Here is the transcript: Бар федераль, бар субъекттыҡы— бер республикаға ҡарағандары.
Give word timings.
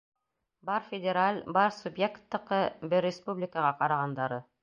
Бар 0.69 0.85
федераль, 0.93 1.37
бар 1.57 1.75
субъекттыҡы— 1.75 2.61
бер 2.95 3.07
республикаға 3.09 3.71
ҡарағандары. 3.83 4.43